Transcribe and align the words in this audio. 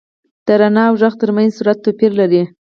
•د 0.45 0.47
رڼا 0.59 0.83
او 0.89 0.95
ږغ 1.01 1.13
تر 1.21 1.29
منځ 1.35 1.49
سرعت 1.57 1.77
توپیر 1.85 2.11
لري. 2.19 2.43